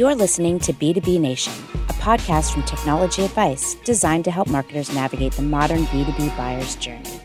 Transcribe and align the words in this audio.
You're 0.00 0.14
listening 0.14 0.58
to 0.60 0.72
B2B 0.72 1.20
Nation, 1.20 1.52
a 1.74 1.92
podcast 1.92 2.54
from 2.54 2.62
Technology 2.62 3.22
Advice 3.22 3.74
designed 3.84 4.24
to 4.24 4.30
help 4.30 4.48
marketers 4.48 4.94
navigate 4.94 5.34
the 5.34 5.42
modern 5.42 5.84
B2B 5.88 6.34
buyer's 6.38 6.74
journey. 6.76 7.20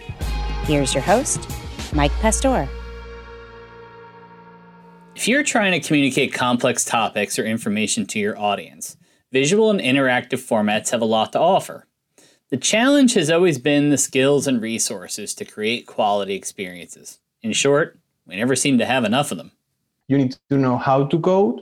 Here's 0.65 0.93
your 0.93 1.01
host, 1.01 1.49
Mike 1.93 2.11
Pastor. 2.19 2.67
If 5.15 5.25
you're 5.25 5.41
trying 5.41 5.71
to 5.71 5.88
communicate 5.88 6.33
complex 6.33 6.83
topics 6.83 7.39
or 7.39 7.46
information 7.46 8.06
to 8.08 8.19
your 8.19 8.38
audience, 8.38 8.97
visual 9.31 9.69
and 9.71 9.79
interactive 9.79 10.46
formats 10.46 10.89
have 10.89 11.01
a 11.01 11.05
lot 11.05 11.31
to 11.31 11.39
offer. 11.39 11.87
The 12.49 12.57
challenge 12.57 13.13
has 13.13 13.31
always 13.31 13.57
been 13.57 13.89
the 13.89 13.97
skills 13.97 14.47
and 14.47 14.62
resources 14.62 15.33
to 15.35 15.46
create 15.46 15.87
quality 15.87 16.35
experiences. 16.35 17.20
In 17.41 17.53
short, 17.53 17.98
we 18.27 18.35
never 18.35 18.57
seem 18.57 18.80
to 18.80 18.85
have 18.85 19.05
enough 19.05 19.31
of 19.31 19.38
them. 19.38 19.53
You 20.09 20.17
need 20.17 20.35
to 20.49 20.57
know 20.57 20.77
how 20.77 21.05
to 21.05 21.20
code, 21.21 21.62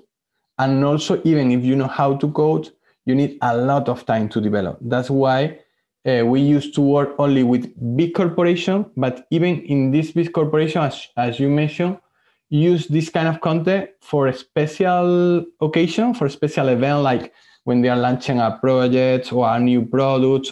and 0.63 0.83
also 0.85 1.21
even 1.23 1.51
if 1.51 1.63
you 1.63 1.75
know 1.75 1.87
how 1.87 2.15
to 2.15 2.31
code, 2.31 2.69
you 3.05 3.15
need 3.15 3.37
a 3.41 3.55
lot 3.57 3.89
of 3.89 4.05
time 4.05 4.29
to 4.29 4.39
develop. 4.39 4.77
That's 4.81 5.09
why 5.09 5.59
uh, 6.05 6.25
we 6.25 6.39
used 6.39 6.73
to 6.75 6.81
work 6.81 7.15
only 7.19 7.43
with 7.43 7.71
big 7.97 8.13
corporation, 8.13 8.85
but 8.95 9.27
even 9.29 9.61
in 9.61 9.91
this 9.91 10.11
big 10.11 10.31
corporation, 10.31 10.81
as, 10.81 11.07
as 11.17 11.39
you 11.39 11.49
mentioned, 11.49 11.97
use 12.49 12.87
this 12.87 13.09
kind 13.09 13.27
of 13.27 13.41
content 13.41 13.89
for 13.99 14.27
a 14.27 14.33
special 14.33 15.45
occasion, 15.59 16.13
for 16.13 16.25
a 16.25 16.29
special 16.29 16.67
event, 16.69 16.99
like 17.01 17.33
when 17.63 17.81
they 17.81 17.89
are 17.89 17.97
launching 17.97 18.39
a 18.39 18.57
project 18.61 19.33
or 19.33 19.47
a 19.49 19.59
new 19.59 19.85
product. 19.85 20.51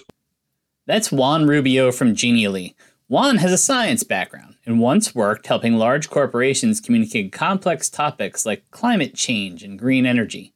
That's 0.88 1.12
Juan 1.12 1.48
Rubio 1.48 1.92
from 1.92 2.16
Genially. 2.16 2.76
Juan 3.12 3.40
has 3.40 3.52
a 3.52 3.58
science 3.58 4.04
background 4.06 4.56
and 4.66 4.80
once 4.80 5.14
worked 5.14 5.48
helping 5.48 5.76
large 5.76 6.10
corporations 6.10 6.80
communicate 6.80 7.34
complex 7.34 7.90
topics 7.90 8.46
like 8.46 8.72
climate 8.72 9.16
change 9.16 9.64
and 9.64 9.78
green 9.78 10.06
energy. 10.06 10.54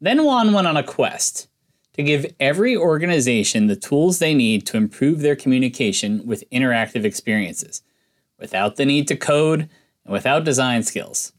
Then 0.00 0.24
Juan 0.24 0.54
went 0.54 0.66
on 0.66 0.78
a 0.78 0.82
quest 0.82 1.48
to 1.92 2.02
give 2.02 2.32
every 2.40 2.74
organization 2.74 3.66
the 3.66 3.76
tools 3.76 4.20
they 4.20 4.32
need 4.32 4.66
to 4.68 4.78
improve 4.78 5.20
their 5.20 5.36
communication 5.36 6.26
with 6.26 6.48
interactive 6.50 7.04
experiences, 7.04 7.82
without 8.38 8.76
the 8.76 8.86
need 8.86 9.06
to 9.08 9.14
code 9.14 9.68
and 10.06 10.14
without 10.14 10.44
design 10.44 10.82
skills. 10.82 11.34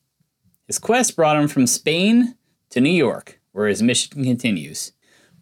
His 0.68 0.78
quest 0.78 1.16
brought 1.16 1.38
him 1.38 1.48
from 1.48 1.66
Spain 1.66 2.36
to 2.70 2.80
New 2.80 2.92
York, 2.92 3.40
where 3.54 3.68
his 3.68 3.82
mission 3.82 4.24
continues. 4.24 4.92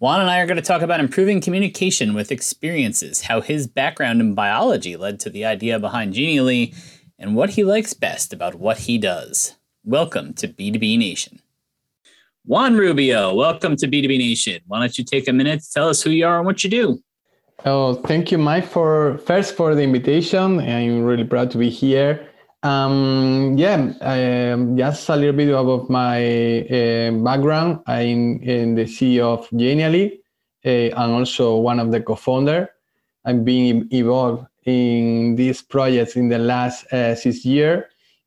Juan 0.05 0.21
and 0.21 0.29
I 0.29 0.37
are 0.37 0.45
going 0.45 0.57
to 0.57 0.61
talk 0.61 0.83
about 0.83 0.99
improving 0.99 1.41
communication 1.41 2.13
with 2.13 2.31
experiences, 2.31 3.21
how 3.21 3.41
his 3.41 3.65
background 3.65 4.21
in 4.21 4.35
biology 4.35 4.95
led 4.95 5.19
to 5.21 5.31
the 5.31 5.45
idea 5.45 5.79
behind 5.79 6.13
Genially, 6.13 6.75
and 7.17 7.35
what 7.35 7.49
he 7.49 7.63
likes 7.63 7.95
best 7.95 8.31
about 8.31 8.53
what 8.53 8.77
he 8.77 8.99
does. 8.99 9.55
Welcome 9.83 10.35
to 10.35 10.47
B2B 10.47 10.99
Nation. 10.99 11.41
Juan 12.45 12.77
Rubio, 12.77 13.33
welcome 13.33 13.75
to 13.77 13.87
B2B 13.87 14.19
Nation. 14.19 14.61
Why 14.67 14.77
don't 14.81 14.95
you 14.95 15.03
take 15.03 15.27
a 15.27 15.33
minute 15.33 15.63
to 15.63 15.71
tell 15.71 15.89
us 15.89 16.03
who 16.03 16.11
you 16.11 16.27
are 16.27 16.37
and 16.37 16.45
what 16.45 16.63
you 16.63 16.69
do? 16.69 16.99
Oh, 17.65 17.95
thank 17.95 18.31
you, 18.31 18.37
Mike, 18.37 18.67
for 18.67 19.17
first 19.25 19.55
for 19.55 19.73
the 19.73 19.81
invitation. 19.81 20.59
I'm 20.59 21.01
really 21.01 21.23
proud 21.23 21.49
to 21.49 21.57
be 21.57 21.71
here. 21.71 22.29
Um, 22.65 23.55
yeah, 23.59 23.93
um, 24.01 24.75
just 24.75 25.07
a 25.09 25.15
little 25.15 25.35
bit 25.37 25.49
about 25.49 25.87
my 25.87 26.61
uh, 26.61 27.11
background. 27.11 27.81
I'm 27.85 28.41
in 28.41 28.73
the 28.73 28.85
CEO 28.85 29.37
of 29.37 29.47
Genially 29.55 30.21
uh, 30.65 30.89
and 30.97 31.13
also 31.13 31.57
one 31.57 31.79
of 31.79 31.91
the 31.91 32.01
co-founder. 32.01 32.67
I've 33.23 33.45
been 33.45 33.87
involved 33.91 34.47
in 34.65 35.35
these 35.35 35.61
projects 35.61 36.15
in 36.15 36.27
the 36.27 36.39
last 36.39 36.91
uh, 36.91 37.13
six 37.13 37.45
years. 37.45 37.83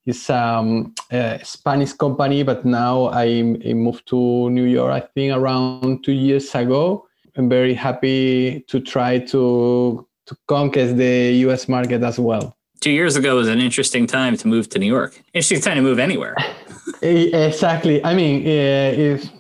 It's 0.07 0.31
um, 0.31 0.95
a 1.11 1.41
Spanish 1.43 1.95
company, 1.95 2.45
but 2.45 2.65
now 2.65 3.07
I, 3.07 3.25
I 3.69 3.73
moved 3.75 4.07
to 4.11 4.51
New 4.51 4.67
York, 4.67 4.93
I 4.93 5.01
think 5.01 5.35
around 5.35 6.05
two 6.05 6.13
years 6.13 6.55
ago. 6.55 7.09
I'm 7.37 7.49
very 7.49 7.75
happy 7.75 8.65
to 8.69 8.79
try 8.79 9.19
to, 9.19 10.07
to 10.27 10.37
conquer 10.47 10.93
the 10.93 11.33
US 11.49 11.69
market 11.69 12.05
as 12.05 12.21
well 12.21 12.55
two 12.81 12.91
years 12.91 13.17
ago 13.17 13.37
was 13.37 13.49
an 13.49 13.61
interesting 13.61 14.07
time 14.07 14.37
to 14.37 14.49
move 14.49 14.69
to 14.71 14.79
New 14.79 14.87
York. 14.87 15.23
Interesting 15.35 15.61
time 15.61 15.77
to 15.77 15.83
move 15.83 15.99
anywhere. 15.99 16.37
exactly. 17.03 18.05
I 18.05 18.15
mean, 18.15 18.43
uh, 18.43 18.93
if 19.13 19.31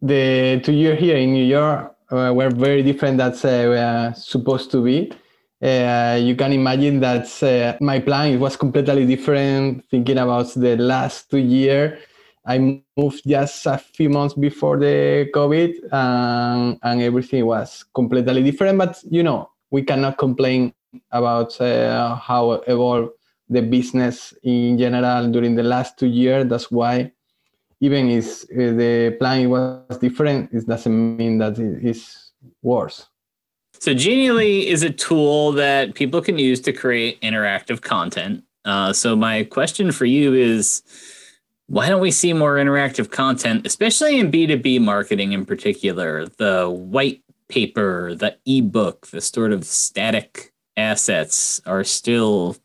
the 0.00 0.60
two 0.64 0.72
years 0.72 0.98
here 0.98 1.16
in 1.16 1.32
New 1.32 1.44
York 1.44 1.94
uh, 2.10 2.32
were 2.34 2.50
very 2.50 2.82
different 2.82 3.18
that's 3.18 3.44
uh, 3.44 4.12
supposed 4.12 4.70
to 4.70 4.82
be. 4.82 5.12
Uh, 5.62 6.18
you 6.20 6.34
can 6.34 6.52
imagine 6.52 6.98
that 6.98 7.26
uh, 7.42 7.76
my 7.80 8.00
plan 8.00 8.38
was 8.40 8.56
completely 8.56 9.06
different. 9.06 9.84
Thinking 9.90 10.18
about 10.18 10.52
the 10.54 10.76
last 10.76 11.30
two 11.30 11.38
years, 11.38 12.00
I 12.44 12.82
moved 12.96 13.22
just 13.24 13.64
a 13.66 13.78
few 13.78 14.10
months 14.10 14.34
before 14.34 14.76
the 14.76 15.30
COVID, 15.32 15.92
um, 15.92 16.78
and 16.82 17.00
everything 17.00 17.46
was 17.46 17.84
completely 17.94 18.42
different. 18.42 18.76
But 18.76 19.00
you 19.08 19.22
know, 19.22 19.50
we 19.70 19.82
cannot 19.82 20.18
complain 20.18 20.74
about 21.10 21.60
uh, 21.60 22.16
how 22.16 22.52
evolved 22.66 23.10
the 23.48 23.62
business 23.62 24.34
in 24.42 24.78
general 24.78 25.30
during 25.30 25.54
the 25.54 25.62
last 25.62 25.98
two 25.98 26.06
years. 26.06 26.46
That's 26.48 26.70
why 26.70 27.12
even 27.80 28.08
if 28.10 28.44
uh, 28.44 28.72
the 28.76 29.16
plan 29.18 29.50
was 29.50 29.98
different, 29.98 30.52
it 30.52 30.66
doesn't 30.66 31.16
mean 31.16 31.38
that 31.38 31.58
it 31.58 31.84
is 31.84 32.30
worse. 32.62 33.06
So 33.80 33.92
Genially 33.92 34.68
is 34.68 34.84
a 34.84 34.90
tool 34.90 35.50
that 35.52 35.94
people 35.94 36.22
can 36.22 36.38
use 36.38 36.60
to 36.60 36.72
create 36.72 37.20
interactive 37.20 37.80
content. 37.80 38.44
Uh, 38.64 38.92
so 38.92 39.16
my 39.16 39.42
question 39.42 39.90
for 39.90 40.04
you 40.04 40.34
is, 40.34 40.82
why 41.66 41.88
don't 41.88 42.00
we 42.00 42.12
see 42.12 42.32
more 42.32 42.56
interactive 42.56 43.10
content, 43.10 43.66
especially 43.66 44.20
in 44.20 44.30
B2B 44.30 44.80
marketing 44.80 45.32
in 45.32 45.44
particular? 45.44 46.26
The 46.26 46.70
white 46.70 47.22
paper, 47.48 48.14
the 48.14 48.36
ebook, 48.46 49.08
the 49.08 49.20
sort 49.20 49.52
of 49.52 49.64
static 49.64 50.51
assets 50.82 51.60
are 51.66 51.84
still 51.84 52.56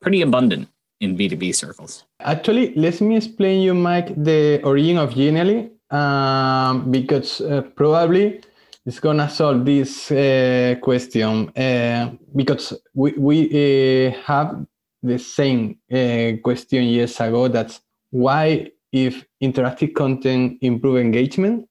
pretty 0.00 0.22
abundant 0.22 0.68
in 1.00 1.16
B2B 1.16 1.54
circles. 1.54 2.04
Actually, 2.20 2.74
let 2.74 3.00
me 3.00 3.16
explain 3.16 3.62
you, 3.62 3.74
Mike, 3.74 4.14
the 4.16 4.60
origin 4.62 4.98
of 4.98 5.14
Genially, 5.14 5.70
um, 5.90 6.90
because 6.90 7.40
uh, 7.40 7.62
probably 7.74 8.40
it's 8.86 9.00
gonna 9.00 9.28
solve 9.28 9.64
this 9.64 10.10
uh, 10.10 10.74
question 10.82 11.48
uh, 11.56 12.12
because 12.34 12.74
we, 12.94 13.12
we 13.12 13.36
uh, 13.48 14.10
have 14.24 14.66
the 15.02 15.18
same 15.18 15.78
uh, 15.92 16.32
question 16.42 16.84
years 16.84 17.20
ago. 17.20 17.48
That's 17.48 17.80
why 18.10 18.70
if 18.92 19.24
interactive 19.42 19.94
content 19.94 20.58
improve 20.60 20.98
engagement, 20.98 21.66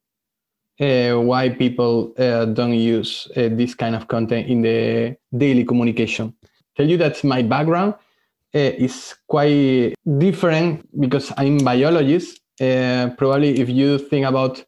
uh, 0.80 1.14
why 1.20 1.50
people 1.50 2.14
uh, 2.18 2.46
don't 2.46 2.74
use 2.74 3.28
uh, 3.36 3.50
this 3.52 3.76
kind 3.76 3.96
of 3.96 4.08
content 4.08 4.48
in 4.48 4.62
the 4.62 5.16
daily 5.36 5.66
communication. 5.66 6.34
Tell 6.78 6.88
you 6.88 6.98
that 6.98 7.22
my 7.24 7.42
background 7.42 7.96
uh, 8.56 8.60
is 8.60 9.16
quite 9.28 9.96
different 10.18 10.88
because 11.00 11.34
I'm 11.38 11.58
biologist. 11.58 12.40
Uh, 12.62 13.10
probably 13.18 13.60
if 13.60 13.70
you 13.70 13.98
think 13.98 14.26
about 14.26 14.64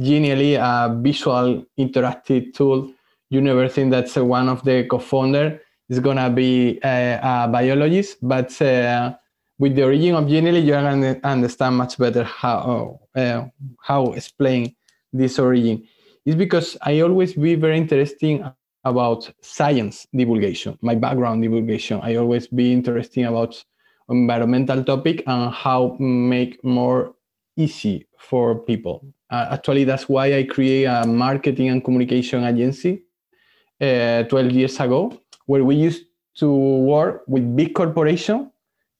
Genially, 0.00 0.56
a 0.56 0.92
visual 1.00 1.64
interactive 1.78 2.52
tool, 2.52 2.90
you 3.30 3.40
never 3.40 3.68
think 3.68 3.92
that's 3.92 4.16
one 4.16 4.48
of 4.48 4.64
the 4.64 4.84
co-founder 4.90 5.60
is 5.88 6.00
gonna 6.00 6.28
be 6.28 6.80
a 6.82 7.48
biologist, 7.48 8.16
but 8.20 8.50
with 9.56 9.76
the 9.76 9.84
origin 9.84 10.16
of 10.16 10.26
Genially, 10.26 10.58
you're 10.58 10.82
gonna 10.82 11.20
understand 11.22 11.76
much 11.76 11.96
better 11.96 12.24
how 12.24 12.98
how 13.82 14.12
explain 14.14 14.74
this 15.14 15.38
origin 15.38 15.86
is 16.26 16.34
because 16.34 16.76
I 16.82 17.00
always 17.00 17.34
be 17.34 17.54
very 17.54 17.78
interesting 17.78 18.44
about 18.84 19.32
science 19.40 20.06
divulgation, 20.14 20.76
my 20.82 20.94
background 20.94 21.42
divulgation. 21.42 22.00
I 22.02 22.16
always 22.16 22.46
be 22.48 22.72
interesting 22.72 23.24
about 23.24 23.64
environmental 24.10 24.84
topic 24.84 25.22
and 25.26 25.52
how 25.52 25.96
make 25.98 26.62
more 26.62 27.14
easy 27.56 28.06
for 28.18 28.56
people. 28.56 29.06
Uh, 29.30 29.48
actually, 29.52 29.84
that's 29.84 30.08
why 30.08 30.36
I 30.36 30.42
create 30.44 30.84
a 30.84 31.06
marketing 31.06 31.68
and 31.70 31.82
communication 31.82 32.44
agency 32.44 33.04
uh, 33.80 34.24
12 34.24 34.52
years 34.52 34.78
ago, 34.80 35.18
where 35.46 35.64
we 35.64 35.76
used 35.76 36.04
to 36.36 36.50
work 36.52 37.22
with 37.26 37.56
big 37.56 37.74
corporation, 37.74 38.50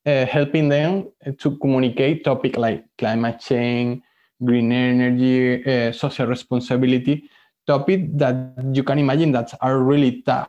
uh, 0.06 0.24
helping 0.26 0.68
them 0.68 1.08
to 1.38 1.56
communicate 1.58 2.24
topic 2.24 2.56
like 2.56 2.84
climate 2.96 3.40
change, 3.40 4.02
green 4.42 4.72
energy, 4.72 5.64
uh, 5.64 5.92
social 5.92 6.26
responsibility 6.26 7.28
topic 7.66 8.16
that 8.18 8.36
you 8.72 8.82
can 8.82 8.98
imagine 8.98 9.32
that 9.32 9.52
are 9.60 9.78
really 9.78 10.22
tough 10.22 10.48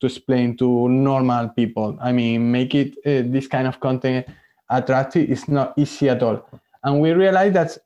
to 0.00 0.06
explain 0.06 0.56
to 0.56 0.88
normal 0.88 1.48
people. 1.50 1.96
I 2.00 2.12
mean, 2.12 2.50
make 2.50 2.74
it 2.74 2.96
uh, 3.04 3.28
this 3.30 3.46
kind 3.46 3.66
of 3.66 3.80
content 3.80 4.26
attractive 4.70 5.28
is 5.28 5.48
not 5.48 5.74
easy 5.76 6.08
at 6.08 6.22
all. 6.22 6.48
And 6.82 7.00
we 7.00 7.12
realized 7.12 7.54
that 7.54 7.78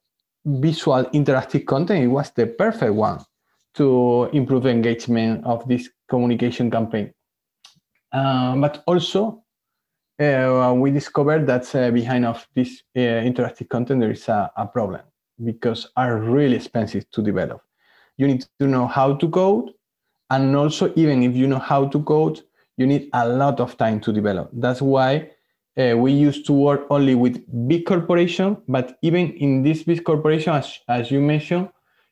visual 0.45 1.05
interactive 1.06 1.67
content 1.67 2.11
was 2.11 2.31
the 2.31 2.47
perfect 2.47 2.94
one 2.94 3.21
to 3.75 4.29
improve 4.33 4.67
engagement 4.67 5.44
of 5.44 5.67
this 5.69 5.89
communication 6.09 6.71
campaign. 6.71 7.12
Uh, 8.12 8.56
but 8.56 8.83
also, 8.87 9.44
uh, 10.21 10.75
we 10.77 10.91
discovered 10.91 11.47
that 11.47 11.71
behind 11.94 12.25
of 12.25 12.47
this 12.55 12.83
interactive 12.97 13.69
content 13.69 14.01
there 14.01 14.11
is 14.11 14.29
a, 14.29 14.51
a 14.56 14.67
problem 14.67 15.01
because 15.44 15.88
are 15.96 16.19
really 16.19 16.56
expensive 16.56 17.11
to 17.11 17.23
develop. 17.23 17.62
You 18.17 18.26
need 18.26 18.44
to 18.58 18.67
know 18.67 18.87
how 18.87 19.14
to 19.14 19.29
code, 19.29 19.73
and 20.31 20.55
also 20.56 20.93
even 20.96 21.23
if 21.23 21.37
you 21.37 21.46
know 21.46 21.58
how 21.58 21.87
to 21.88 22.02
code, 22.02 22.43
you 22.76 22.87
need 22.87 23.08
a 23.12 23.29
lot 23.29 23.61
of 23.61 23.76
time 23.76 24.00
to 24.00 24.12
develop. 24.12 24.50
That's 24.52 24.81
why 24.81 25.31
uh, 25.79 25.96
we 25.96 26.12
used 26.12 26.46
to 26.46 26.52
work 26.52 26.87
only 26.90 27.14
with 27.14 27.43
big 27.69 27.87
corporation, 27.87 28.56
but 28.69 28.99
even 29.02 29.32
in 29.32 29.62
this 29.62 29.82
big 29.82 30.05
corporation, 30.05 30.55
as, 30.55 30.79
as 30.88 31.11
you 31.11 31.20
mentioned, 31.20 31.69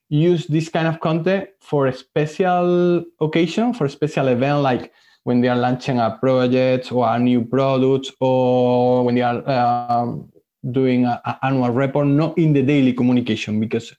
use 0.08 0.46
this 0.46 0.68
kind 0.68 0.86
of 0.86 1.00
content 1.00 1.48
for 1.60 1.88
a 1.88 1.92
special 1.92 3.04
occasion, 3.20 3.74
for 3.74 3.86
a 3.86 3.90
special 3.90 4.28
event, 4.28 4.62
like 4.62 4.92
when 5.24 5.40
they 5.40 5.48
are 5.48 5.56
launching 5.56 5.98
a 5.98 6.16
project 6.20 6.92
or 6.92 7.08
a 7.08 7.18
new 7.18 7.44
product, 7.44 8.12
or 8.20 9.04
when 9.04 9.16
they 9.16 9.22
are 9.22 9.48
um, 9.50 10.30
doing 10.70 11.04
an 11.04 11.18
annual 11.42 11.70
report, 11.70 12.06
not 12.06 12.36
in 12.38 12.52
the 12.52 12.62
daily 12.62 12.92
communication, 12.92 13.60
because 13.60 13.94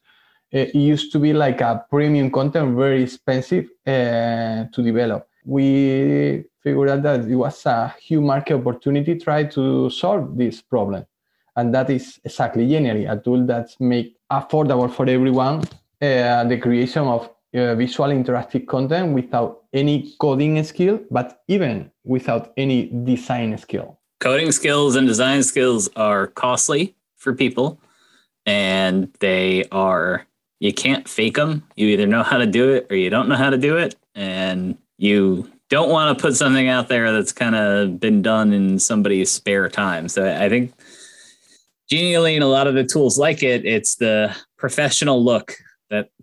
it 0.50 0.74
used 0.74 1.12
to 1.12 1.18
be 1.18 1.32
like 1.32 1.60
a 1.60 1.84
premium 1.90 2.30
content, 2.30 2.76
very 2.76 3.02
expensive 3.02 3.66
uh, 3.86 4.64
to 4.72 4.82
develop. 4.82 5.28
We 5.44 6.44
figured 6.62 6.88
out 6.90 7.02
that 7.02 7.20
it 7.20 7.34
was 7.34 7.64
a 7.66 7.94
huge 8.00 8.22
market 8.22 8.54
opportunity 8.54 9.18
try 9.18 9.44
to 9.44 9.90
solve 9.90 10.36
this 10.36 10.62
problem. 10.62 11.06
And 11.56 11.74
that 11.74 11.90
is 11.90 12.20
exactly 12.24 12.68
Genially, 12.68 13.06
a 13.06 13.16
tool 13.16 13.44
that 13.46 13.68
make 13.80 14.16
affordable 14.30 14.90
for 14.92 15.08
everyone 15.08 15.62
uh, 16.00 16.44
the 16.44 16.58
creation 16.60 17.02
of 17.02 17.30
uh, 17.54 17.74
visual 17.74 18.10
interactive 18.10 18.66
content 18.66 19.14
without 19.14 19.64
any 19.72 20.14
coding 20.20 20.62
skill, 20.62 21.00
but 21.10 21.42
even 21.48 21.90
without 22.04 22.52
any 22.56 22.90
design 23.04 23.56
skill. 23.58 23.97
Coding 24.20 24.52
skills 24.52 24.96
and 24.96 25.06
design 25.06 25.42
skills 25.42 25.88
are 25.96 26.26
costly 26.28 26.94
for 27.16 27.34
people, 27.34 27.80
and 28.46 29.12
they 29.20 29.64
are, 29.70 30.26
you 30.60 30.72
can't 30.72 31.08
fake 31.08 31.36
them. 31.36 31.62
You 31.76 31.88
either 31.88 32.06
know 32.06 32.22
how 32.22 32.38
to 32.38 32.46
do 32.46 32.72
it 32.72 32.86
or 32.90 32.96
you 32.96 33.10
don't 33.10 33.28
know 33.28 33.36
how 33.36 33.50
to 33.50 33.58
do 33.58 33.76
it. 33.76 33.94
And 34.14 34.76
you 34.96 35.48
don't 35.70 35.90
want 35.90 36.16
to 36.16 36.20
put 36.20 36.34
something 36.34 36.68
out 36.68 36.88
there 36.88 37.12
that's 37.12 37.32
kind 37.32 37.54
of 37.54 38.00
been 38.00 38.22
done 38.22 38.52
in 38.52 38.78
somebody's 38.78 39.30
spare 39.30 39.68
time. 39.68 40.08
So 40.08 40.28
I 40.28 40.48
think 40.48 40.72
Genially 41.88 42.34
and 42.34 42.44
a 42.44 42.48
lot 42.48 42.66
of 42.66 42.74
the 42.74 42.84
tools 42.84 43.18
like 43.18 43.42
it, 43.42 43.64
it's 43.64 43.96
the 43.96 44.36
professional 44.58 45.24
look 45.24 45.56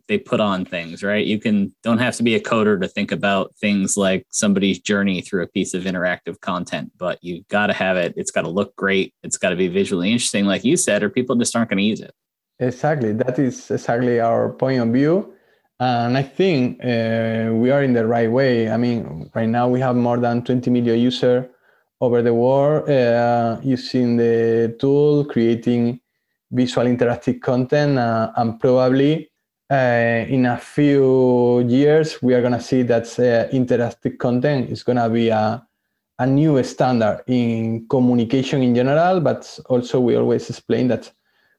they 0.07 0.18
put 0.18 0.40
on 0.40 0.66
things, 0.66 1.04
right? 1.04 1.25
You 1.25 1.40
can 1.40 1.74
don't 1.84 1.98
have 1.98 2.16
to 2.18 2.24
be 2.24 2.36
a 2.36 2.40
coder 2.40 2.80
to 2.80 2.88
think 2.88 3.12
about 3.12 3.56
things 3.60 3.98
like 3.98 4.25
somebody's 4.30 4.80
journey 4.80 5.22
through 5.22 5.44
a 5.44 5.48
piece 5.48 5.74
of 5.74 5.84
interactive 5.84 6.40
content, 6.42 6.92
but 6.98 7.24
you 7.24 7.44
got 7.50 7.68
to 7.68 7.74
have 7.74 7.98
it. 7.98 8.13
It's 8.16 8.31
got 8.31 8.44
to 8.44 8.50
look 8.50 8.75
great. 8.75 9.13
It's 9.24 9.38
got 9.38 9.50
to 9.50 9.56
be 9.56 9.68
visually 9.68 10.12
interesting, 10.12 10.46
like 10.46 10.63
you 10.63 10.78
said, 10.78 11.04
or 11.04 11.10
people 11.10 11.36
just 11.36 11.56
aren't 11.56 11.69
going 11.69 11.78
to 11.80 11.84
use 11.84 12.02
it. 12.02 12.13
Exactly. 12.60 13.13
That 13.13 13.38
is 13.40 13.69
exactly 13.72 14.19
our 14.19 14.54
point 14.54 14.81
of 14.81 14.90
view. 14.90 15.34
And 15.80 16.18
I 16.18 16.24
think 16.24 16.80
uh, 16.80 17.51
we 17.54 17.69
are 17.72 17.84
in 17.84 17.94
the 17.94 18.06
right 18.08 18.31
way. 18.31 18.69
I 18.69 18.78
mean, 18.78 19.30
right 19.36 19.50
now 19.50 19.68
we 19.68 19.81
have 19.81 19.96
more 19.96 20.18
than 20.18 20.44
20 20.44 20.69
million 20.69 20.98
users 21.00 21.46
over 22.00 22.22
the 22.22 22.34
world 22.34 22.90
uh, 22.90 23.60
using 23.62 24.16
the 24.16 24.75
tool, 24.80 25.25
creating 25.25 26.00
visual 26.51 26.88
interactive 26.88 27.42
content, 27.42 27.98
uh, 27.98 28.31
and 28.38 28.60
probably 28.60 29.30
uh, 29.75 30.25
in 30.30 30.45
a 30.45 30.57
few 30.57 31.60
years 31.68 32.22
we 32.22 32.33
are 32.33 32.42
going 32.42 32.54
to 32.54 32.62
see 32.62 32.83
that 32.83 33.04
uh, 33.19 33.50
interactive 33.54 34.18
content 34.18 34.69
is 34.69 34.83
going 34.83 34.98
to 34.98 35.10
be 35.10 35.30
a, 35.30 35.66
a 36.19 36.25
new 36.25 36.63
standard 36.63 37.24
in 37.27 37.88
communication 37.88 38.62
in 38.63 38.74
general, 38.74 39.19
but 39.19 39.60
also 39.69 40.00
we 40.00 40.16
always 40.16 40.50
explain 40.50 40.88
that 40.88 41.12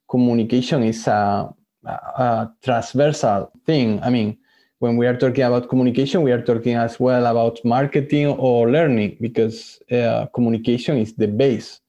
communication 0.08 0.82
is 0.82 1.06
a 1.06 1.54
a 1.86 2.50
transversal 2.62 3.52
thing. 3.64 4.02
I 4.02 4.10
mean, 4.10 4.38
when 4.78 4.96
we 4.96 5.06
are 5.06 5.16
talking 5.16 5.44
about 5.44 5.68
communication, 5.68 6.22
we 6.22 6.32
are 6.32 6.42
talking 6.42 6.74
as 6.74 6.98
well 6.98 7.26
about 7.26 7.64
marketing 7.64 8.26
or 8.26 8.70
learning 8.70 9.18
because 9.20 9.80
uh, 9.92 10.26
communication 10.34 10.98
is 10.98 11.14
the 11.14 11.28
base 11.28 11.80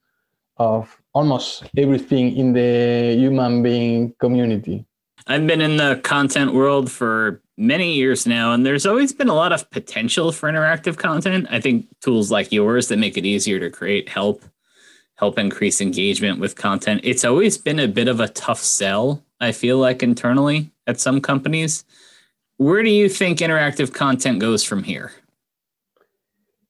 of 0.57 0.95
almost 1.13 1.63
everything 1.75 2.35
in 2.37 2.53
the 2.53 3.15
human 3.17 3.63
being 3.63 4.13
community. 4.19 4.85
I've 5.27 5.45
been 5.45 5.61
in 5.61 5.77
the 5.77 5.99
content 6.03 6.53
world 6.53 6.91
for 6.91 7.41
many 7.57 7.93
years 7.93 8.25
now, 8.25 8.53
and 8.53 8.65
there's 8.65 8.85
always 8.85 9.13
been 9.13 9.29
a 9.29 9.35
lot 9.35 9.51
of 9.51 9.69
potential 9.71 10.31
for 10.31 10.49
interactive 10.49 10.97
content. 10.97 11.47
I 11.49 11.59
think 11.59 11.87
tools 12.01 12.31
like 12.31 12.51
yours 12.51 12.87
that 12.87 12.97
make 12.97 13.17
it 13.17 13.25
easier 13.25 13.59
to 13.59 13.69
create 13.69 14.09
help 14.09 14.43
help 15.15 15.39
increase 15.39 15.81
engagement 15.81 16.39
with 16.39 16.55
content. 16.55 17.01
It's 17.03 17.25
always 17.25 17.57
been 17.57 17.79
a 17.79 17.87
bit 17.87 18.07
of 18.07 18.19
a 18.19 18.27
tough 18.27 18.59
sell 18.59 19.23
I 19.39 19.51
feel 19.51 19.77
like 19.77 20.01
internally 20.01 20.71
at 20.87 20.99
some 20.99 21.21
companies. 21.21 21.85
Where 22.57 22.81
do 22.83 22.89
you 22.89 23.07
think 23.09 23.39
interactive 23.39 23.93
content 23.93 24.39
goes 24.39 24.63
from 24.63 24.83
here? 24.83 25.11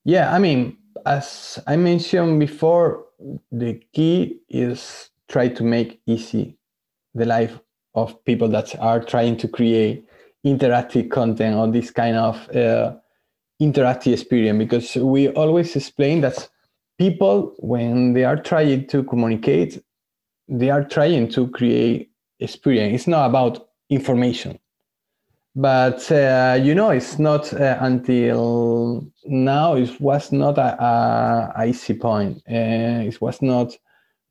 Yeah, 0.04 0.34
I 0.34 0.40
mean, 0.40 0.78
as 1.06 1.60
I 1.68 1.78
mentioned 1.78 2.40
before, 2.40 3.06
the 3.52 3.82
key 3.94 4.40
is 4.50 5.10
try 5.28 5.48
to 5.48 5.64
make 5.64 6.02
easy 6.06 6.58
the 7.14 7.26
life 7.26 7.60
of 7.96 8.24
people 8.26 8.48
that 8.50 8.78
are 8.80 9.04
trying 9.04 9.38
to 9.38 9.48
create 9.48 10.06
interactive 10.46 11.10
content 11.10 11.56
or 11.56 11.68
this 11.68 11.92
kind 11.92 12.16
of 12.16 12.50
uh, 12.56 12.94
interactive 13.62 14.14
experience 14.14 14.58
because 14.58 14.96
we 14.96 15.30
always 15.30 15.76
explain 15.76 16.22
that 16.22 16.48
people 16.98 17.54
when 17.60 18.14
they 18.14 18.24
are 18.24 18.38
trying 18.38 18.88
to 18.88 19.04
communicate 19.04 19.82
they 20.48 20.70
are 20.70 20.84
trying 20.84 21.28
to 21.30 21.50
create 21.50 22.10
experience. 22.40 22.96
It's 22.96 23.08
not 23.08 23.30
about 23.30 23.68
information. 23.90 24.60
But 25.56 26.10
uh, 26.12 26.60
you 26.62 26.76
know, 26.76 26.92
it's 26.92 27.18
not 27.18 27.52
uh, 27.54 27.78
until 27.82 29.08
now. 29.26 29.76
It 29.76 30.00
was 30.00 30.32
not 30.32 30.58
a, 30.60 31.56
a, 31.60 31.96
point. 31.96 32.38
Uh, 32.50 33.08
it 33.08 33.20
was 33.20 33.42
not 33.42 33.76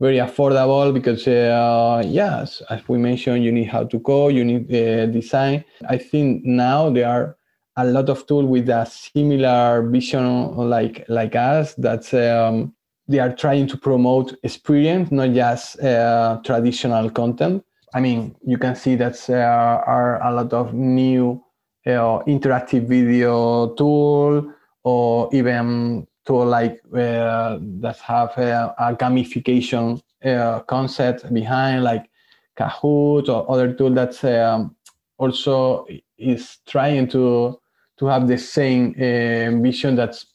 very 0.01 0.17
affordable 0.19 0.93
because 0.93 1.27
uh, 1.27 2.03
yes, 2.07 2.63
as 2.71 2.87
we 2.89 2.99
mentioned, 2.99 3.45
you 3.45 3.53
need 3.53 3.69
how 3.69 3.85
to 3.85 3.99
code, 4.01 4.35
you 4.35 4.45
need 4.45 4.75
uh, 4.75 5.07
design. 5.07 5.65
I 5.89 5.99
think 5.99 6.45
now 6.45 6.91
there 6.91 7.09
are 7.09 7.37
a 7.77 7.85
lot 7.85 8.09
of 8.09 8.27
tools 8.27 8.47
with 8.47 8.69
a 8.69 8.87
similar 8.87 9.83
vision 9.89 10.57
like 10.57 11.05
like 11.09 11.35
us 11.37 11.75
that 11.75 12.13
um, 12.15 12.75
they 13.09 13.19
are 13.19 13.35
trying 13.35 13.67
to 13.69 13.77
promote 13.77 14.35
experience, 14.43 15.11
not 15.13 15.33
just 15.33 15.81
uh, 15.81 16.41
traditional 16.45 17.11
content. 17.11 17.65
I 17.95 18.01
mean, 18.01 18.37
you 18.45 18.59
can 18.59 18.75
see 18.75 18.97
that 18.97 19.17
there 19.27 19.49
are 19.49 20.23
a 20.23 20.33
lot 20.35 20.53
of 20.53 20.75
new 20.75 21.43
uh, 21.87 22.21
interactive 22.27 22.87
video 22.87 23.75
tool 23.75 24.53
or 24.85 25.31
even 25.33 26.07
tool 26.27 26.45
like 26.45 26.81
uh, 26.95 27.59
that 27.61 27.99
have 27.99 28.37
a, 28.39 28.75
a 28.79 28.95
gamification 28.95 30.01
uh, 30.25 30.61
concept 30.61 31.33
behind 31.33 31.85
like 31.85 32.11
Kahoot 32.59 33.29
or 33.29 33.51
other 33.51 33.73
tool 33.73 33.91
that 33.91 34.23
um, 34.25 34.75
also 35.19 35.87
is 36.19 36.59
trying 36.67 37.09
to 37.09 37.59
to 37.99 38.07
have 38.07 38.29
the 38.29 38.37
same 38.37 38.95
uh, 38.99 39.63
vision 39.63 39.97
that 39.97 40.11
is 40.11 40.27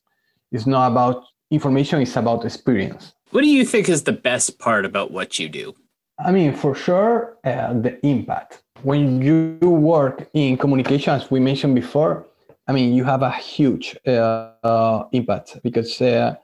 is 0.51 0.67
not 0.67 0.91
about 0.91 1.25
information, 1.49 2.01
it's 2.01 2.15
about 2.15 2.45
experience. 2.45 3.13
What 3.31 3.41
do 3.41 3.47
you 3.47 3.65
think 3.65 3.89
is 3.89 4.03
the 4.03 4.11
best 4.11 4.59
part 4.59 4.85
about 4.85 5.11
what 5.11 5.39
you 5.39 5.49
do? 5.49 5.73
I 6.19 6.31
mean, 6.31 6.53
for 6.53 6.75
sure, 6.75 7.37
uh, 7.43 7.73
the 7.73 8.05
impact. 8.05 8.61
When 8.83 9.21
you 9.21 9.57
work 9.61 10.27
in 10.33 10.57
communication, 10.57 11.13
as 11.13 11.31
we 11.31 11.39
mentioned 11.39 11.75
before, 11.75 12.25
I 12.67 12.73
mean, 12.73 12.93
you 12.93 13.03
have 13.03 13.23
a 13.23 13.31
huge 13.31 13.97
uh, 14.07 14.51
uh, 14.63 15.03
impact 15.11 15.59
because 15.63 16.01
uh, 16.01 16.35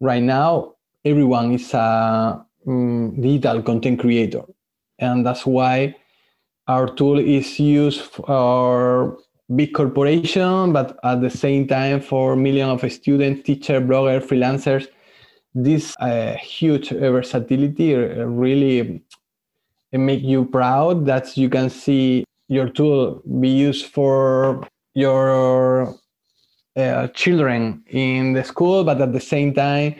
right 0.00 0.22
now 0.22 0.74
everyone 1.04 1.52
is 1.52 1.74
a 1.74 2.44
um, 2.66 3.20
digital 3.20 3.62
content 3.62 4.00
creator, 4.00 4.42
and 4.98 5.26
that's 5.26 5.44
why 5.44 5.96
our 6.68 6.86
tool 6.86 7.18
is 7.18 7.58
used 7.58 8.00
for 8.00 9.18
big 9.54 9.74
corporation, 9.74 10.72
but 10.72 10.98
at 11.04 11.20
the 11.20 11.28
same 11.28 11.66
time 11.66 12.00
for 12.00 12.36
millions 12.36 12.82
of 12.82 12.92
students, 12.92 13.42
teachers, 13.42 13.82
bloggers, 13.82 14.24
freelancers. 14.24 14.86
This 15.54 15.94
uh, 16.00 16.34
huge 16.36 16.88
versatility 16.90 17.94
really 17.94 19.02
make 19.92 20.22
you 20.22 20.44
proud 20.46 21.06
that 21.06 21.36
you 21.36 21.48
can 21.48 21.70
see 21.70 22.24
your 22.48 22.68
tool 22.68 23.22
be 23.40 23.48
used 23.48 23.86
for 23.86 24.66
your 24.94 25.96
uh, 26.76 27.08
children 27.08 27.84
in 27.88 28.32
the 28.32 28.44
school, 28.44 28.84
but 28.84 29.00
at 29.00 29.12
the 29.12 29.20
same 29.20 29.52
time, 29.52 29.96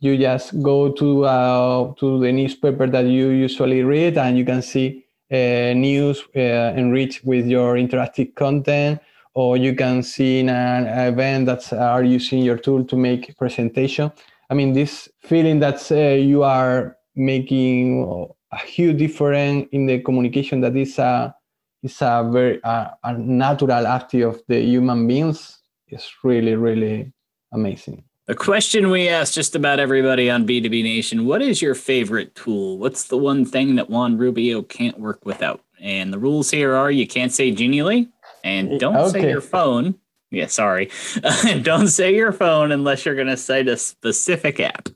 you 0.00 0.16
just 0.16 0.60
go 0.62 0.92
to 0.92 1.24
uh, 1.24 1.92
to 1.94 2.20
the 2.20 2.32
newspaper 2.32 2.86
that 2.86 3.06
you 3.06 3.28
usually 3.28 3.82
read, 3.82 4.16
and 4.16 4.38
you 4.38 4.44
can 4.44 4.62
see 4.62 5.04
uh, 5.30 5.72
news 5.74 6.22
uh, 6.36 6.40
enriched 6.76 7.24
with 7.24 7.46
your 7.46 7.74
interactive 7.74 8.34
content, 8.34 9.00
or 9.34 9.56
you 9.56 9.74
can 9.74 10.02
see 10.02 10.40
in 10.40 10.48
an 10.48 10.86
event 10.86 11.46
that 11.46 11.72
are 11.72 12.04
using 12.04 12.42
your 12.42 12.56
tool 12.56 12.84
to 12.84 12.96
make 12.96 13.36
presentation. 13.36 14.10
I 14.50 14.54
mean, 14.54 14.72
this 14.72 15.08
feeling 15.20 15.60
that 15.60 15.90
uh, 15.90 16.14
you 16.14 16.42
are 16.42 16.96
making 17.14 18.28
a 18.52 18.58
huge 18.58 18.98
difference 18.98 19.66
in 19.72 19.86
the 19.86 20.00
communication 20.00 20.60
that 20.60 20.76
is 20.76 20.98
a 20.98 21.34
is 21.82 22.00
a 22.02 22.28
very 22.30 22.62
uh, 22.64 22.88
a 23.04 23.12
natural 23.16 23.86
act 23.86 24.14
of 24.14 24.40
the 24.48 24.60
human 24.60 25.06
beings 25.06 25.58
is 25.88 26.10
really 26.22 26.54
really 26.54 27.12
amazing. 27.52 28.04
A 28.30 28.34
question 28.34 28.90
we 28.90 29.08
ask 29.08 29.32
just 29.32 29.56
about 29.56 29.80
everybody 29.80 30.28
on 30.28 30.46
B2B 30.46 30.82
Nation 30.82 31.24
What 31.24 31.40
is 31.40 31.62
your 31.62 31.74
favorite 31.74 32.34
tool? 32.34 32.76
What's 32.76 33.04
the 33.04 33.16
one 33.16 33.46
thing 33.46 33.76
that 33.76 33.88
Juan 33.88 34.18
Rubio 34.18 34.62
can't 34.62 35.00
work 35.00 35.24
without? 35.24 35.62
And 35.80 36.12
the 36.12 36.18
rules 36.18 36.50
here 36.50 36.74
are 36.74 36.90
you 36.90 37.06
can't 37.06 37.32
say 37.32 37.50
Genially 37.50 38.08
and 38.44 38.78
don't 38.78 38.96
okay. 38.96 39.20
say 39.22 39.30
your 39.30 39.40
phone. 39.40 39.94
Yeah, 40.30 40.46
sorry. 40.46 40.90
don't 41.62 41.88
say 41.88 42.14
your 42.14 42.32
phone 42.32 42.70
unless 42.70 43.06
you're 43.06 43.14
going 43.14 43.28
to 43.28 43.36
cite 43.36 43.68
a 43.68 43.76
specific 43.76 44.60
app. 44.60 44.88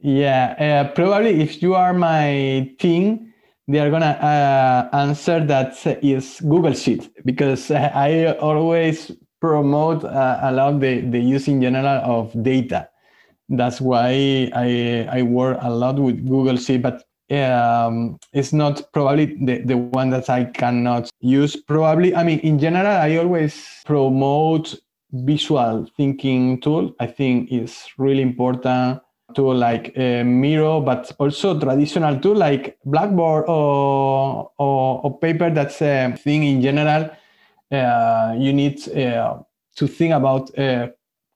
Yeah, 0.00 0.84
uh, 0.88 0.92
probably 0.92 1.40
if 1.40 1.62
you 1.62 1.74
are 1.74 1.94
my 1.94 2.70
team, 2.78 3.32
they 3.66 3.78
are 3.78 3.90
gonna 3.90 4.06
uh, 4.06 4.96
answer 4.96 5.44
that 5.44 5.74
is 6.02 6.40
Google 6.40 6.74
Sheet 6.74 7.10
because 7.24 7.70
I 7.70 8.36
always 8.36 9.10
promote 9.40 10.04
uh, 10.04 10.40
a 10.42 10.52
lot 10.52 10.80
the, 10.80 11.00
the 11.00 11.18
use 11.18 11.48
in 11.48 11.60
general 11.60 12.00
of 12.04 12.42
data. 12.42 12.88
That's 13.48 13.80
why 13.80 14.50
I, 14.54 15.08
I 15.10 15.22
work 15.22 15.58
a 15.60 15.70
lot 15.70 15.98
with 15.98 16.26
Google 16.26 16.56
Sheet, 16.56 16.82
but 16.82 17.04
um, 17.30 18.18
it's 18.32 18.52
not 18.52 18.82
probably 18.92 19.36
the, 19.44 19.62
the 19.64 19.76
one 19.76 20.10
that 20.10 20.28
I 20.28 20.44
cannot 20.44 21.10
use. 21.20 21.56
Probably, 21.56 22.14
I 22.14 22.24
mean, 22.24 22.40
in 22.40 22.58
general, 22.58 22.86
I 22.86 23.16
always 23.16 23.66
promote 23.84 24.74
visual 25.12 25.86
thinking 25.96 26.60
tool. 26.60 26.94
I 27.00 27.06
think 27.06 27.52
is 27.52 27.84
really 27.98 28.22
important 28.22 29.00
tool 29.34 29.54
like 29.54 29.92
uh, 29.96 30.24
Miro, 30.24 30.80
but 30.80 31.12
also 31.18 31.58
traditional 31.58 32.18
tool 32.20 32.36
like 32.36 32.78
Blackboard 32.84 33.44
or, 33.48 34.50
or, 34.58 35.00
or 35.04 35.18
paper. 35.18 35.50
That's 35.50 35.82
a 35.82 36.14
thing 36.16 36.44
in 36.44 36.62
general 36.62 37.10
uh, 37.74 38.34
you 38.38 38.52
need 38.52 38.88
uh, 38.88 39.38
to 39.76 39.86
think 39.86 40.12
about 40.12 40.56
uh, 40.58 40.88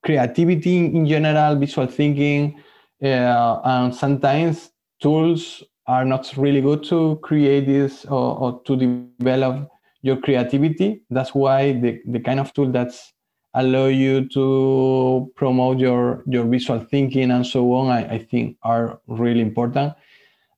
creativity 0.04 0.76
in 0.76 1.06
general, 1.06 1.56
visual 1.56 1.86
thinking, 1.86 2.62
and 3.00 3.94
sometimes 3.94 4.70
tools 5.00 5.62
are 5.86 6.04
not 6.04 6.32
really 6.36 6.60
good 6.60 6.84
to 6.84 7.18
create 7.22 7.66
this 7.66 8.04
or, 8.04 8.38
or, 8.38 8.62
to 8.64 8.76
develop 8.76 9.68
your 10.02 10.16
creativity. 10.18 11.02
That's 11.10 11.34
why 11.34 11.72
the, 11.72 12.00
the 12.06 12.20
kind 12.20 12.40
of 12.40 12.52
tool 12.52 12.70
that's 12.70 13.12
allow 13.58 13.86
you 13.86 14.28
to 14.28 15.30
promote 15.34 15.78
your, 15.78 16.22
your 16.26 16.44
visual 16.44 16.80
thinking 16.80 17.30
and 17.30 17.46
so 17.46 17.72
on, 17.74 17.90
I, 17.90 18.14
I 18.14 18.18
think 18.18 18.56
are 18.62 19.00
really 19.08 19.40
important. 19.40 19.94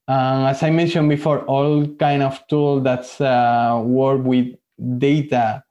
And 0.07 0.47
as 0.47 0.63
I 0.63 0.71
mentioned 0.71 1.09
before, 1.09 1.41
all 1.47 1.87
kind 1.97 2.23
of 2.23 2.47
tools 2.49 2.85
that 2.85 3.21
uh, 3.21 3.81
work 3.81 4.23
with 4.25 4.55
data 4.99 5.65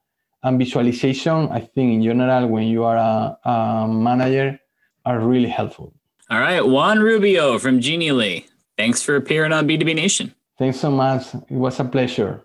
and 0.43 0.57
visualization, 0.57 1.49
I 1.51 1.59
think 1.59 1.93
in 1.93 2.03
general, 2.03 2.47
when 2.47 2.67
you 2.67 2.83
are 2.83 2.97
a, 2.97 3.37
a 3.43 3.87
manager, 3.87 4.59
are 5.05 5.19
really 5.19 5.49
helpful. 5.49 5.93
All 6.29 6.39
right, 6.39 6.65
Juan 6.65 6.99
Rubio 6.99 7.59
from 7.59 7.79
Genially. 7.79 8.47
Thanks 8.77 9.01
for 9.01 9.15
appearing 9.15 9.51
on 9.51 9.67
B2B 9.67 9.95
Nation. 9.95 10.33
Thanks 10.57 10.79
so 10.79 10.91
much. 10.91 11.33
It 11.33 11.51
was 11.51 11.79
a 11.79 11.85
pleasure. 11.85 12.43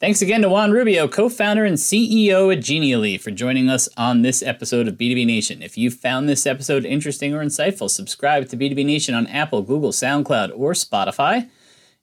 Thanks 0.00 0.22
again 0.22 0.40
to 0.40 0.48
Juan 0.48 0.72
Rubio, 0.72 1.06
co 1.06 1.28
founder 1.28 1.66
and 1.66 1.76
CEO 1.76 2.50
at 2.50 2.62
Genially, 2.62 3.18
for 3.18 3.30
joining 3.30 3.68
us 3.68 3.86
on 3.98 4.22
this 4.22 4.42
episode 4.42 4.88
of 4.88 4.94
B2B 4.94 5.26
Nation. 5.26 5.60
If 5.60 5.76
you 5.76 5.90
found 5.90 6.26
this 6.26 6.46
episode 6.46 6.86
interesting 6.86 7.34
or 7.34 7.44
insightful, 7.44 7.90
subscribe 7.90 8.48
to 8.48 8.56
B2B 8.56 8.86
Nation 8.86 9.14
on 9.14 9.26
Apple, 9.26 9.60
Google, 9.60 9.92
SoundCloud, 9.92 10.52
or 10.56 10.72
Spotify. 10.72 11.50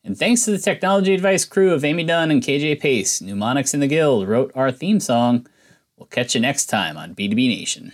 And 0.04 0.16
thanks 0.16 0.44
to 0.44 0.52
the 0.52 0.58
Technology 0.58 1.12
Advice 1.12 1.44
crew 1.44 1.72
of 1.74 1.84
Amy 1.84 2.04
Dunn 2.04 2.30
and 2.30 2.40
KJ 2.40 2.80
Pace, 2.80 3.20
Mnemonics 3.20 3.74
in 3.74 3.80
the 3.80 3.88
Guild 3.88 4.28
wrote 4.28 4.52
our 4.54 4.70
theme 4.70 5.00
song. 5.00 5.48
We'll 5.96 6.06
catch 6.06 6.36
you 6.36 6.40
next 6.40 6.66
time 6.66 6.96
on 6.96 7.16
B2B 7.16 7.48
Nation. 7.48 7.92